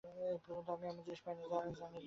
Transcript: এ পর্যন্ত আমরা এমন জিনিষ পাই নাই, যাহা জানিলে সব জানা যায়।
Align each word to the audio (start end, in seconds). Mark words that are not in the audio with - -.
এ 0.09 0.11
পর্যন্ত 0.45 0.67
আমরা 0.75 0.87
এমন 0.89 0.99
জিনিষ 1.05 1.19
পাই 1.25 1.33
নাই, 1.37 1.45
যাহা 1.51 1.55
জানিলে 1.61 1.75
সব 1.75 1.79
জানা 1.79 1.89
যায়। 1.97 1.99